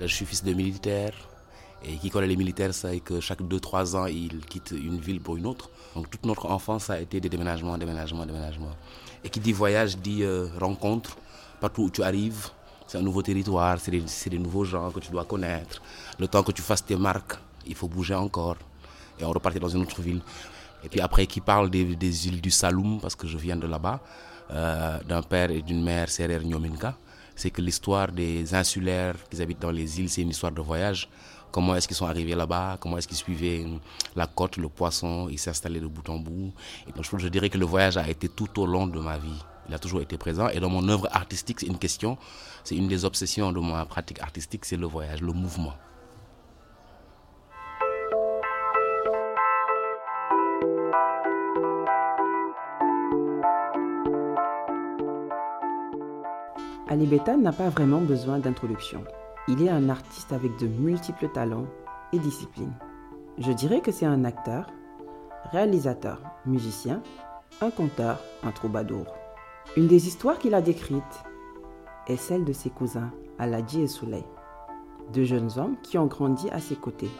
[0.00, 1.12] Je suis fils de militaire.
[1.82, 5.36] Et qui connaît les militaires c'est que chaque 2-3 ans, ils quittent une ville pour
[5.36, 5.70] une autre.
[5.94, 8.76] Donc toute notre enfance a été des déménagements, déménagements, déménagements.
[9.24, 11.16] Et qui dit voyage dit euh, rencontre.
[11.60, 12.48] Partout où tu arrives,
[12.86, 15.82] c'est un nouveau territoire, c'est des, des, nouveaux gens que tu dois connaître.
[16.18, 17.34] Le temps que tu fasses tes marques,
[17.66, 18.56] il faut bouger encore.
[19.18, 20.22] Et on repartait dans une autre ville.
[20.82, 23.66] Et puis après, qui parle des, des îles du Saloum, parce que je viens de
[23.66, 24.00] là-bas,
[24.52, 26.96] euh, d'un père et d'une mère, Serer Nyominka,
[27.40, 31.08] c'est que l'histoire des insulaires qui habitent dans les îles, c'est une histoire de voyage.
[31.50, 32.76] Comment est-ce qu'ils sont arrivés là-bas?
[32.78, 33.64] Comment est-ce qu'ils suivaient
[34.14, 35.26] la côte, le poisson?
[35.30, 36.52] Ils s'installaient de bout en bout.
[36.86, 39.42] Et donc, je dirais que le voyage a été tout au long de ma vie.
[39.68, 40.48] Il a toujours été présent.
[40.50, 42.18] Et dans mon œuvre artistique, c'est une question,
[42.62, 45.72] c'est une des obsessions de ma pratique artistique, c'est le voyage, le mouvement.
[56.90, 59.04] Ali Beta n'a pas vraiment besoin d'introduction.
[59.46, 61.68] Il est un artiste avec de multiples talents
[62.12, 62.74] et disciplines.
[63.38, 64.66] Je dirais que c'est un acteur,
[65.52, 67.00] réalisateur, musicien,
[67.60, 69.06] un conteur, un troubadour.
[69.76, 71.22] Une des histoires qu'il a décrites
[72.08, 74.24] est celle de ses cousins, Aladji et Souley,
[75.12, 77.10] deux jeunes hommes qui ont grandi à ses côtés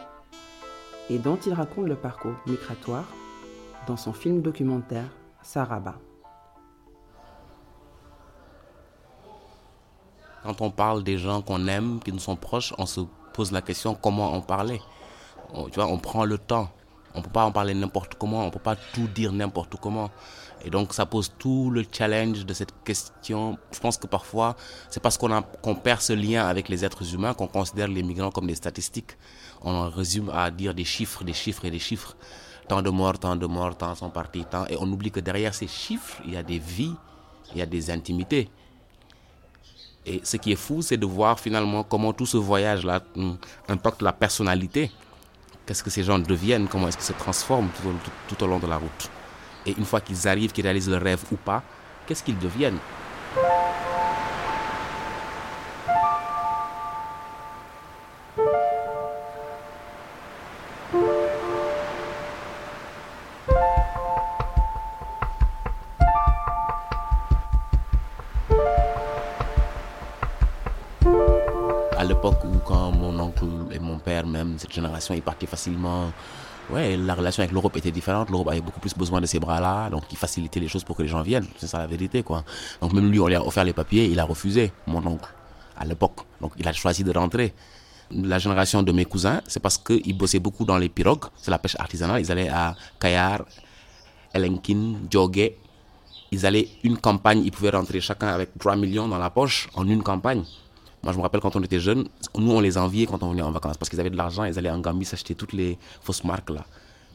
[1.09, 3.07] et dont il raconte le parcours migratoire
[3.87, 5.07] dans son film documentaire
[5.41, 5.95] Saraba.
[10.43, 13.01] Quand on parle des gens qu'on aime, qui nous sont proches, on se
[13.33, 14.81] pose la question comment en parler?
[15.53, 16.69] On, tu vois, on prend le temps.
[17.13, 19.75] On ne peut pas en parler n'importe comment, on ne peut pas tout dire n'importe
[19.75, 20.09] comment.
[20.63, 23.57] Et donc ça pose tout le challenge de cette question.
[23.71, 24.55] Je pense que parfois,
[24.89, 28.47] c'est parce qu'on perd ce lien avec les êtres humains qu'on considère les migrants comme
[28.47, 29.17] des statistiques.
[29.61, 32.15] On résume à dire des chiffres, des chiffres et des chiffres.
[32.67, 34.65] Tant de morts, tant de morts, tant sont partis, tant.
[34.67, 36.95] Et on oublie que derrière ces chiffres, il y a des vies,
[37.51, 38.49] il y a des intimités.
[40.05, 44.01] Et ce qui est fou, c'est de voir finalement comment tout ce voyage-là hum, impacte
[44.01, 44.91] la personnalité.
[45.65, 48.47] Qu'est-ce que ces gens deviennent, comment est-ce qu'ils se transforment tout au, tout, tout au
[48.47, 49.09] long de la route?
[49.65, 51.61] Et une fois qu'ils arrivent, qu'ils réalisent le rêve ou pas,
[52.07, 52.79] qu'est-ce qu'ils deviennent?
[74.57, 76.11] Cette génération, ils partaient facilement,
[76.69, 78.29] ouais, la relation avec l'Europe était différente.
[78.29, 81.03] L'Europe avait beaucoup plus besoin de ces bras-là, donc il facilitait les choses pour que
[81.03, 81.47] les gens viennent.
[81.57, 82.43] C'est ça la vérité, quoi.
[82.81, 85.29] Donc même lui, on lui a offert les papiers, il a refusé, mon oncle,
[85.77, 86.21] à l'époque.
[86.39, 87.53] Donc il a choisi de rentrer.
[88.11, 91.59] La génération de mes cousins, c'est parce qu'ils bossaient beaucoup dans les pirogues, c'est la
[91.59, 92.19] pêche artisanale.
[92.19, 93.43] Ils allaient à Kayar,
[94.33, 95.57] Elenkin, Djogé.
[96.33, 99.87] Ils allaient une campagne, ils pouvaient rentrer chacun avec 3 millions dans la poche en
[99.87, 100.43] une campagne.
[101.03, 102.07] Moi, je me rappelle quand on était jeunes,
[102.37, 104.57] nous, on les enviait quand on venait en vacances parce qu'ils avaient de l'argent, ils
[104.57, 106.65] allaient en Gambie s'acheter toutes les fausses marques là.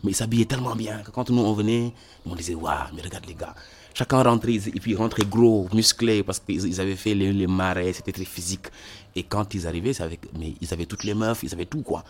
[0.03, 1.93] Mais ils s'habillaient tellement bien que quand nous, on venait,
[2.27, 3.55] on disait, waouh, mais regarde les gars.
[3.95, 8.13] Chacun rentrait, et puis ils gros, musclés, parce qu'ils avaient fait les, les marais, c'était
[8.13, 8.67] très physique.
[9.15, 12.05] Et quand ils arrivaient, avec, mais ils avaient toutes les meufs, ils avaient tout, quoi.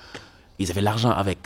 [0.59, 1.39] Ils avaient l'argent avec.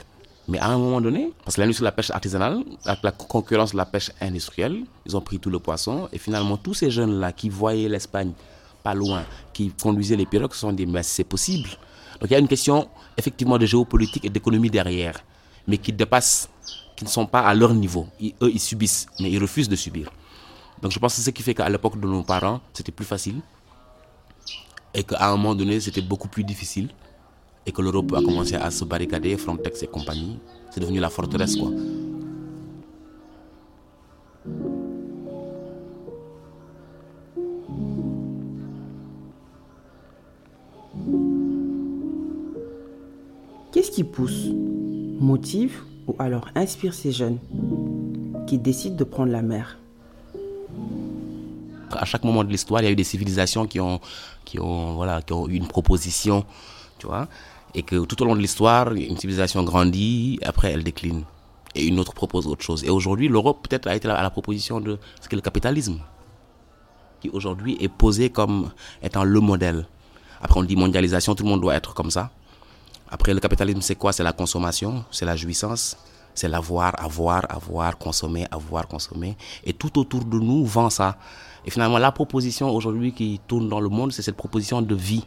[0.48, 3.72] Mais à un moment donné, parce que l'industrie de la pêche artisanale, avec la concurrence
[3.72, 6.08] de la pêche industrielle, ils ont pris tout le poisson.
[6.12, 8.32] Et finalement, tous ces jeunes-là qui voyaient l'Espagne
[8.82, 11.68] pas loin, qui conduisaient les pirogues, se sont dit, mais c'est possible.
[12.20, 15.20] Donc il y a une question effectivement de géopolitique et d'économie derrière,
[15.66, 16.48] mais qui dépassent,
[16.96, 18.06] qui ne sont pas à leur niveau.
[18.22, 20.10] Eux, ils subissent, mais ils refusent de subir.
[20.82, 23.06] Donc je pense que c'est ce qui fait qu'à l'époque de nos parents, c'était plus
[23.06, 23.40] facile,
[24.92, 26.90] et qu'à un moment donné, c'était beaucoup plus difficile,
[27.66, 30.38] et que l'Europe a commencé à se barricader, Frontex et compagnie.
[30.70, 31.70] C'est devenu la forteresse, quoi.
[43.80, 44.48] Qu'est-ce qui pousse,
[45.20, 47.38] motive ou alors inspire ces jeunes
[48.46, 49.78] qui décident de prendre la mer?
[51.90, 53.98] À chaque moment de l'histoire, il y a eu des civilisations qui ont,
[54.44, 56.44] qui ont, voilà, qui ont eu une proposition,
[56.98, 57.26] tu vois,
[57.74, 61.22] et que tout au long de l'histoire, une civilisation grandit, après elle décline,
[61.74, 62.84] et une autre propose autre chose.
[62.84, 66.00] Et aujourd'hui, l'Europe peut-être a été à la proposition de ce qu'est le capitalisme,
[67.22, 68.72] qui aujourd'hui est posé comme
[69.02, 69.86] étant le modèle.
[70.42, 72.30] Après, on dit mondialisation, tout le monde doit être comme ça.
[73.10, 74.12] Après, le capitalisme, c'est quoi?
[74.12, 75.96] C'est la consommation, c'est la jouissance,
[76.32, 79.36] c'est l'avoir, avoir, avoir, consommer, avoir, consommer.
[79.64, 81.16] Et tout autour de nous vend ça.
[81.66, 85.24] Et finalement, la proposition aujourd'hui qui tourne dans le monde, c'est cette proposition de vie.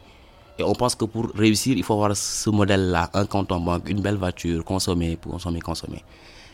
[0.58, 3.90] Et on pense que pour réussir, il faut avoir ce modèle-là, un compte en banque,
[3.90, 6.04] une belle voiture, consommer, consommer, consommer.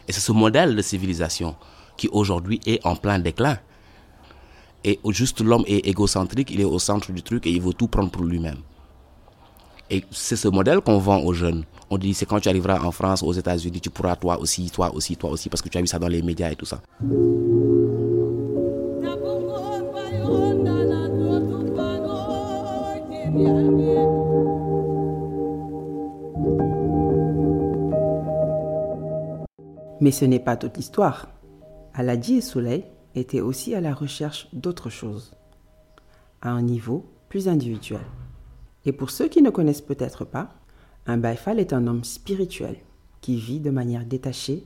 [0.08, 1.56] Et c'est ce modèle de civilisation
[1.96, 3.60] qui aujourd'hui est en plein déclin.
[4.84, 7.88] Et juste l'homme est égocentrique, il est au centre du truc et il veut tout
[7.88, 8.58] prendre pour lui-même.
[9.92, 11.64] Et c'est ce modèle qu'on vend aux jeunes.
[11.90, 14.94] On dit, c'est quand tu arriveras en France, aux États-Unis, tu pourras toi aussi, toi
[14.94, 16.82] aussi, toi aussi, parce que tu as vu ça dans les médias et tout ça.
[30.02, 31.30] Mais ce n'est pas toute l'histoire.
[31.96, 32.86] Aladi et Soleil
[33.16, 35.34] étaient aussi à la recherche d'autre chose,
[36.42, 38.00] à un niveau plus individuel.
[38.86, 40.50] Et pour ceux qui ne connaissent peut-être pas,
[41.06, 42.78] un Baïfal est un homme spirituel
[43.22, 44.66] qui vit de manière détachée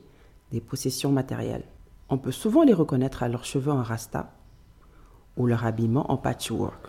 [0.51, 1.65] des possessions matérielles.
[2.10, 4.33] On peut souvent les reconnaître à leurs cheveux en rasta
[5.36, 6.88] ou leur habillement en patchwork.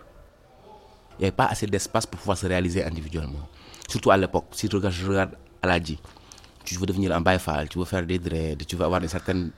[1.17, 3.49] Il n'y avait pas assez d'espace pour pouvoir se réaliser individuellement.
[3.87, 4.45] Surtout à l'époque.
[4.51, 5.99] Si je regarde Aladi,
[6.63, 9.51] tu veux devenir un Baïfal, tu veux faire des dreads, tu veux avoir une certaine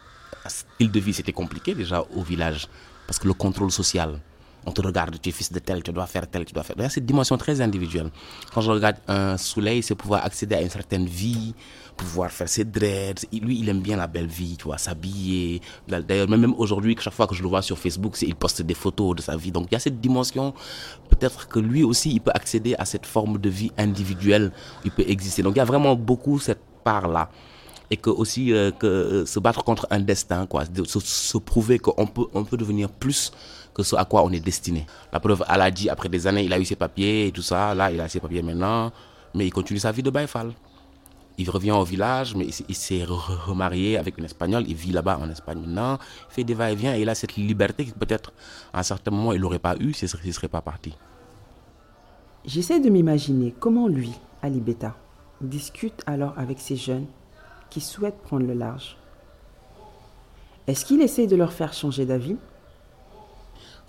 [0.46, 2.68] style de vie, c'était compliqué déjà au village.
[3.08, 4.20] Parce que le contrôle social,
[4.68, 6.76] on te regarde, tu es fils de tel, tu dois faire tel, tu dois faire.
[6.78, 8.12] Il y a cette dimension très individuelle.
[8.54, 11.56] Quand je regarde un soleil, c'est pouvoir accéder à une certaine vie,
[11.96, 13.26] pouvoir faire ses dreads.
[13.32, 15.62] Lui, il aime bien la belle vie, tu vois, s'habiller.
[15.88, 19.16] D'ailleurs, même aujourd'hui, chaque fois que je le vois sur Facebook, il poste des photos
[19.16, 19.54] de sa vie.
[19.54, 20.54] Donc il y a cette dimension,
[21.10, 24.52] peut-être que lui aussi, il peut accéder à cette forme de vie individuelle,
[24.84, 25.44] il peut exister.
[25.44, 27.30] Donc il y a vraiment beaucoup cette part-là
[27.90, 32.06] et que aussi euh, que euh, se battre contre un destin quoi se, prouver qu'on
[32.08, 33.32] peut on peut devenir plus
[33.78, 34.88] que ce à quoi on est destiné.
[35.14, 37.76] La preuve, Allah dit, après des années, il a eu ses papiers et tout ça.
[37.76, 38.92] Là, il a ses papiers maintenant.
[39.36, 40.52] Mais il continue sa vie de Baïfal.
[41.38, 44.64] Il revient au village, mais il s'est remarié avec une Espagnole.
[44.68, 46.00] Il vit là-bas en Espagne maintenant.
[46.32, 48.34] Il fait des va-et-vient et il a cette liberté que peut-être
[48.74, 50.98] à un certain moment il n'aurait pas eu s'il ne serait pas parti.
[52.44, 54.96] J'essaie de m'imaginer comment lui, Ali Beta,
[55.42, 57.06] discute alors avec ces jeunes
[57.70, 58.98] qui souhaitent prendre le large.
[60.68, 62.36] Est-ce qu'il essaie de leur faire changer d'avis?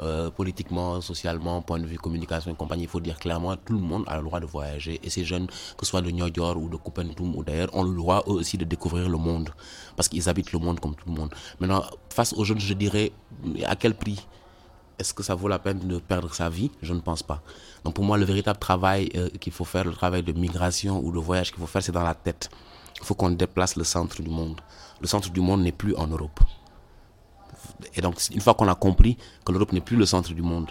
[0.01, 3.81] Euh, politiquement, socialement, point de vue communication et compagnie, il faut dire clairement, tout le
[3.81, 5.01] monde a le droit de voyager.
[5.03, 7.83] Et ces jeunes, que ce soit de New York ou de Kupentum ou d'ailleurs, ont
[7.83, 9.51] le droit eux aussi de découvrir le monde.
[9.97, 11.35] Parce qu'ils habitent le monde comme tout le monde.
[11.59, 13.11] Maintenant, face aux jeunes, je dirais,
[13.67, 14.25] à quel prix?
[15.01, 16.71] Est-ce que ça vaut la peine de perdre sa vie?
[16.81, 17.43] Je ne pense pas.
[17.85, 21.11] Donc pour moi, le véritable travail euh, qu'il faut faire, le travail de migration ou
[21.11, 22.51] de voyage qu'il faut faire, c'est dans la tête.
[23.01, 24.61] Il faut qu'on déplace le centre du monde.
[25.01, 26.41] Le centre du monde n'est plus en Europe.
[27.95, 30.71] Et donc, une fois qu'on a compris que l'Europe n'est plus le centre du monde,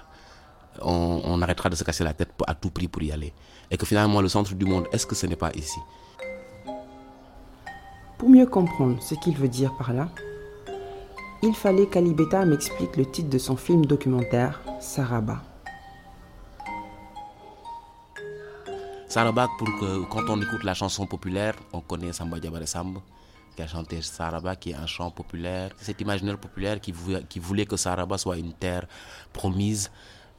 [0.81, 3.33] on, arrêtera de se casser la tête à tout prix pour y aller.
[3.71, 5.79] Et que finalement, le centre du monde, est-ce que ce n'est pas ici?
[8.17, 10.09] Pour mieux comprendre ce qu'il veut dire par là,
[11.43, 15.43] il fallait qu'Alibeta m'explique le titre de son film documentaire, Saraba.
[19.07, 23.01] Saraba, pour que quand on écoute la chanson populaire, on connaît Samba Diabaré Samba
[23.57, 25.71] qui a chanté Saraba, qui est un chant populaire.
[25.77, 28.85] Cet imaginaire populaire qui voulait, qui voulait que Saraba soit une terre
[29.33, 29.89] promise.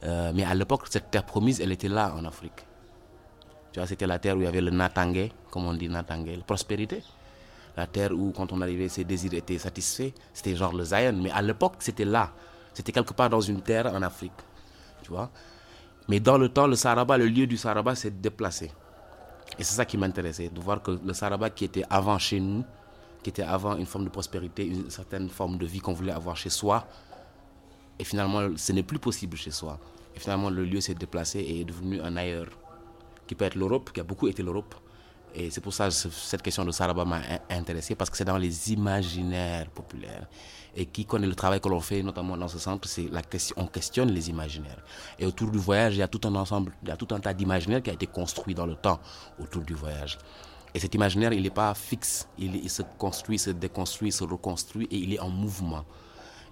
[0.03, 2.65] Euh, mais à l'époque, cette terre promise, elle était là en Afrique.
[3.73, 6.37] Tu vois, c'était la terre où il y avait le natangé, comme on dit natangé,
[6.37, 7.03] la prospérité.
[7.75, 10.11] La terre où, quand on arrivait, ses désirs étaient satisfaits.
[10.33, 11.13] C'était genre le Zion.
[11.21, 12.31] Mais à l'époque, c'était là.
[12.73, 14.31] C'était quelque part dans une terre en Afrique.
[15.03, 15.29] Tu vois.
[16.09, 18.71] Mais dans le temps, le Saraba, le lieu du Saraba s'est déplacé.
[19.59, 22.65] Et c'est ça qui m'intéressait, de voir que le Saraba qui était avant chez nous,
[23.21, 26.35] qui était avant une forme de prospérité, une certaine forme de vie qu'on voulait avoir
[26.35, 26.87] chez soi.
[27.99, 29.79] Et finalement, ce n'est plus possible chez soi.
[30.15, 32.49] Et finalement, le lieu s'est déplacé et est devenu un ailleurs,
[33.27, 34.73] qui peut être l'Europe, qui a beaucoup été l'Europe.
[35.35, 38.37] Et c'est pour ça que cette question de Saraba m'a intéressé, parce que c'est dans
[38.37, 40.27] les imaginaires populaires.
[40.75, 43.55] Et qui connaît le travail que l'on fait, notamment dans ce centre, c'est la question,
[43.57, 44.83] on questionne les imaginaires.
[45.17, 47.19] Et autour du voyage, il y a tout un ensemble, il y a tout un
[47.19, 48.99] tas d'imaginaires qui a été construit dans le temps
[49.39, 50.17] autour du voyage.
[50.73, 52.27] Et cet imaginaire, il n'est pas fixe.
[52.37, 55.85] Il, se construit, se déconstruit, se reconstruit et il est en mouvement.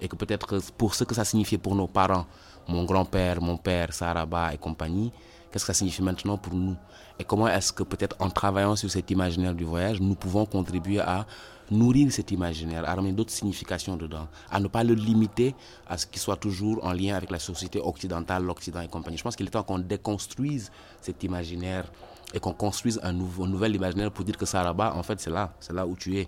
[0.02, 2.26] Et que peut-être pour ce que ça signifiait pour nos parents,
[2.68, 5.12] mon grand-père, mon père, Saraba et compagnie,
[5.52, 6.76] qu'est-ce que ça signifie maintenant pour nous?
[7.20, 11.00] Et comment est-ce que peut-être en travaillant sur cet imaginaire du voyage, nous pouvons contribuer
[11.00, 11.26] à
[11.72, 15.56] nourrir cet imaginaire, à ramener d'autres significations dedans, à ne pas le limiter
[15.88, 19.18] à ce qu'il soit toujours en lien avec la société occidentale, l'Occident et compagnie?
[19.18, 21.92] Je pense qu'il est temps qu'on déconstruise cet imaginaire
[22.34, 25.54] et qu'on construise un, nouveau, nouvel imaginaire pour dire que Saraba, en fait, c'est là,
[25.60, 26.28] c'est là où tu es.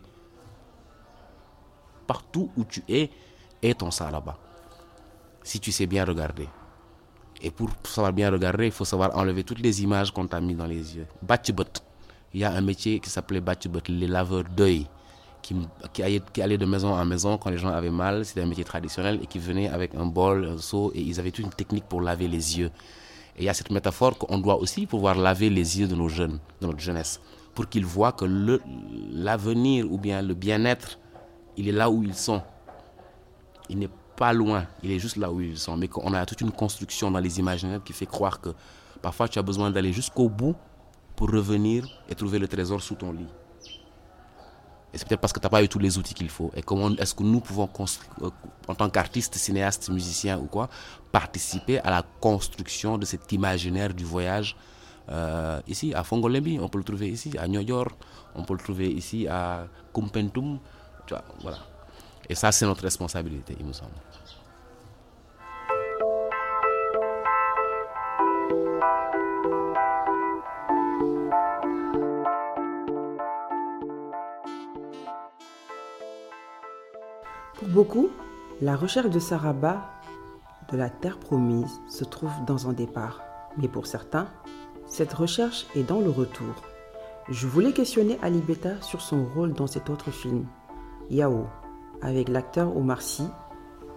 [2.08, 3.12] Partout où tu es,
[3.62, 4.38] est ton Saraba.
[5.44, 6.48] Si tu sais bien regarder.
[7.42, 10.56] Et pour savoir bien regarder, il faut savoir enlever toutes les images qu'on t'a mis
[10.56, 11.08] dans les yeux.
[11.22, 11.64] Batchbot.
[12.34, 14.88] Il y a un métier qui s'appelait Batchbot, les laveurs d'œil,
[15.42, 15.56] qui,
[15.94, 16.04] qui,
[16.42, 18.26] allait, de maison en maison quand les gens avaient mal.
[18.26, 21.32] C'était un métier traditionnel et qui venait avec un bol, un seau, et ils avaient
[21.32, 22.72] toute une technique pour laver les yeux.
[23.38, 26.10] Et il y a cette métaphore qu'on doit aussi pouvoir laver les yeux de nos
[26.10, 27.22] jeunes, de notre jeunesse,
[27.56, 28.26] pour qu'ils voient que
[29.14, 31.00] l'avenir ou bien le bien-être,
[31.56, 32.42] il est là où ils sont.
[33.70, 35.78] Il n'est pas loin, il est juste là où ils sont.
[35.78, 38.50] Mais qu'on a toute une construction dans les imaginaires qui fait croire que
[39.02, 40.56] parfois tu as besoin d'aller jusqu'au bout
[41.16, 43.28] pour revenir et trouver le trésor sous ton lit.
[44.92, 46.52] Et c'est peut-être parce que tu n'as pas eu tous les outils qu'il faut.
[46.56, 47.70] Et comment est-ce que nous pouvons,
[48.22, 48.30] euh,
[48.68, 50.68] en tant qu'artistes, cinéastes, musiciens ou quoi,
[51.12, 54.56] participer à la construction de cet imaginaire du voyage
[55.12, 57.96] euh, ici à Fongolembi, on peut le trouver ici à New York,
[58.36, 60.60] on peut le trouver ici à Kumpentum,
[61.08, 61.58] tu vois, voilà.
[62.30, 63.92] Et ça, c'est notre responsabilité, il me semble.
[77.56, 78.10] Pour beaucoup,
[78.62, 79.90] la recherche de Saraba,
[80.72, 83.22] de la terre promise, se trouve dans un départ.
[83.58, 84.28] Mais pour certains,
[84.86, 86.54] cette recherche est dans le retour.
[87.28, 90.46] Je voulais questionner Ali Beta sur son rôle dans cet autre film,
[91.10, 91.48] Yao,
[92.02, 93.24] avec l'acteur Omar Sy,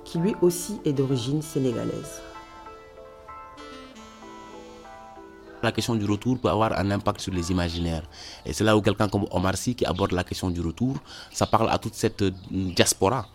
[0.04, 2.20] qui lui aussi est d'origine sénégalaise.
[5.62, 8.02] La question du retour peut avoir un impact sur les imaginaires.
[8.44, 10.96] Et c'est là où quelqu'un comme Omar Sy qui aborde la question du retour,
[11.30, 13.28] ça parle à toute cette euh, diaspora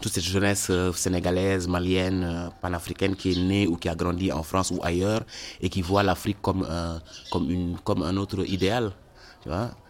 [0.00, 4.30] toute cette jeunesse euh, sénégalaise, malienne, euh, panafricaine qui est née ou qui a grandi
[4.30, 5.22] en France ou ailleurs
[5.60, 8.92] et qui voit l'Afrique comme un, comme, un autre idéal.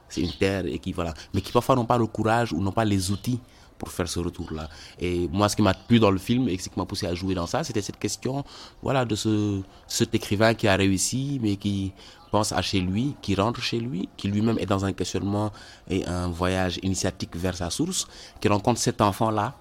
[0.09, 2.73] C'est une terre et qui voilà mais qui parfois n'ont pas le courage ou n'ont
[2.73, 3.41] pas les outils
[3.79, 4.69] pour faire ce retour là
[4.99, 7.15] et moi ce qui m'a plu dans le film et ce qui m'a poussé à
[7.15, 8.45] jouer dans ça c'était cette question
[8.83, 11.93] voilà de ce cet écrivain qui a réussi mais qui
[12.31, 15.53] pense à chez lui qui rentre chez lui qui lui-même est dans un questionnement
[15.89, 18.07] et un voyage initiatique vers sa source
[18.41, 19.55] qui rencontre cet enfant là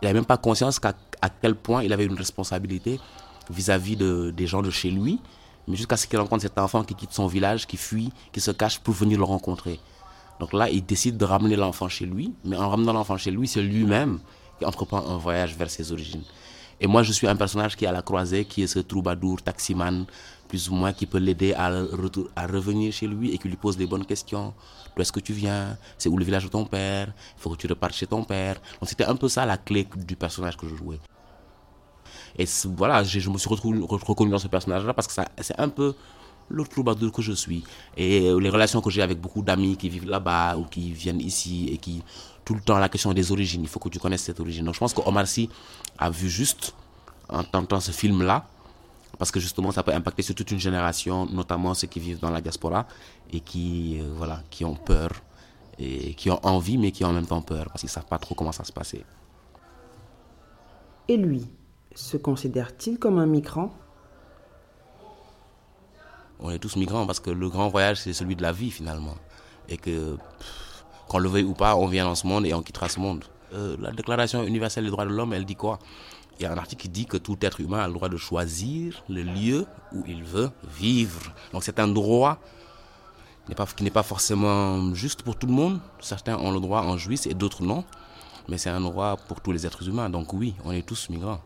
[0.00, 3.00] il n'avait même pas conscience qu'à à quel point il avait une responsabilité
[3.50, 5.20] vis-à-vis de, des gens de chez lui,
[5.66, 8.50] mais jusqu'à ce qu'il rencontre cet enfant qui quitte son village, qui fuit, qui se
[8.50, 9.80] cache pour venir le rencontrer.
[10.40, 13.48] Donc là, il décide de ramener l'enfant chez lui, mais en ramenant l'enfant chez lui,
[13.48, 14.20] c'est lui-même
[14.58, 16.22] qui entreprend un voyage vers ses origines.
[16.80, 19.42] Et moi, je suis un personnage qui est à la croisée, qui est ce troubadour,
[19.42, 20.06] taximan,
[20.48, 21.70] plus ou moins, qui peut l'aider à,
[22.46, 24.54] revenir chez lui et qui lui pose des bonnes questions.
[24.94, 25.76] D'où est-ce que tu viens?
[25.98, 27.12] C'est où le village de ton père?
[27.36, 28.60] Il faut que tu repartes chez ton père.
[28.80, 31.00] Donc c'était un peu ça la clé du personnage que je jouais.
[32.38, 32.44] Et
[32.76, 35.94] voilà, je, me suis reconnu dans ce personnage-là parce que c'est un peu
[36.48, 37.64] le troubadour que je suis.
[37.96, 41.68] Et les relations que j'ai avec beaucoup d'amis qui vivent là-bas ou qui viennent ici
[41.72, 42.02] et qui,
[42.44, 44.64] tout le temps, la question des origines, il faut que tu connaisses cette origine.
[44.64, 45.48] Donc je pense qu'Omar Sy
[45.98, 46.74] a vu juste,
[47.28, 48.46] en tentant ce film-là,
[49.18, 52.30] parce que justement ça peut impacter sur toute une génération, notamment ceux qui vivent dans
[52.30, 52.86] la diaspora
[53.32, 55.10] et qui, euh, voilà, qui ont peur
[55.78, 58.06] et qui ont envie mais qui ont en même temps peur parce qu'ils ne savent
[58.06, 59.04] pas trop comment ça se passer.
[61.08, 61.46] Et lui,
[61.94, 63.72] se considère-t-il comme un migrant?
[66.40, 69.16] On est tous migrants parce que le grand voyage c'est celui de la vie finalement
[69.68, 70.16] et que
[71.08, 73.24] qu'on le veuille ou pas, on vient dans ce monde et on quittera ce monde.
[73.54, 75.78] Euh, la Déclaration universelle des droits de l'homme, elle dit quoi?
[76.38, 78.16] Il y a un article qui dit que tout être humain a le droit de
[78.16, 81.32] choisir le lieu où il veut vivre.
[81.52, 82.38] Donc c'est un droit
[83.76, 85.80] qui n'est pas forcément juste pour tout le monde.
[86.00, 87.84] Certains ont le droit, en jouissent et d'autres non.
[88.48, 90.10] Mais c'est un droit pour tous les êtres humains.
[90.10, 91.40] Donc oui, on est tous migrants.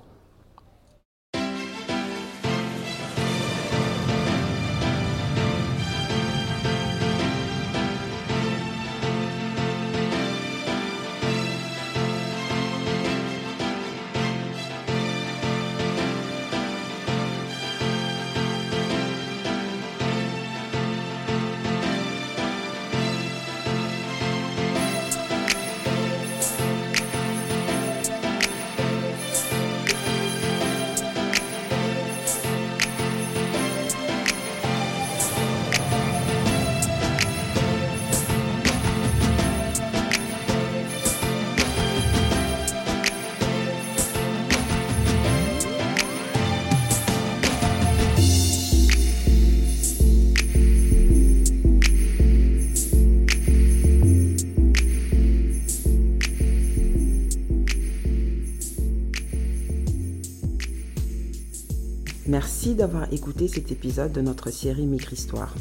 [62.29, 65.53] Merci d'avoir écouté cet épisode de notre série Micro-Histoire.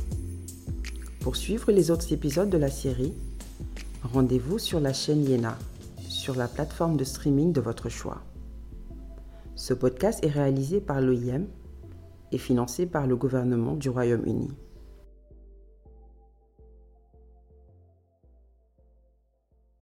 [1.21, 3.13] Pour suivre les autres épisodes de la série,
[4.03, 5.57] rendez-vous sur la chaîne Yena,
[6.07, 8.21] sur la plateforme de streaming de votre choix.
[9.55, 11.45] Ce podcast est réalisé par l'OIM
[12.31, 14.51] et financé par le gouvernement du Royaume-Uni.